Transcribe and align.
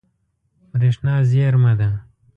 برېښنا 0.71 1.15
زیرمه 1.29 1.73
ده. 1.79 1.89